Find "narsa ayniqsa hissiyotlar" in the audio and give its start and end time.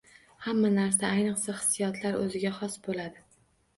0.77-2.19